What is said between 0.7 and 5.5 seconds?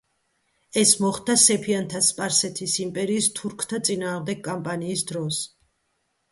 ეს მოხდა სეფიანთა სპარსეთის იმპერიის თურქთა წინააღმდეგ კამპანიის დროს.